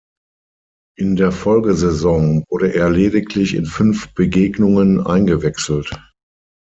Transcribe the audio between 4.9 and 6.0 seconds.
eingewechselt.